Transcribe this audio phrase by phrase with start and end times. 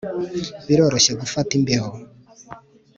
[0.67, 1.91] Biroroshye gufata imbeho